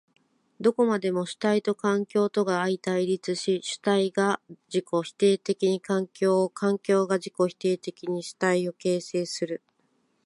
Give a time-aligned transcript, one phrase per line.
[0.59, 9.61] どこまでも主体と環境とが相対立し、主体が自己否定的に環境を、環境が自己否定的に主体を形成する。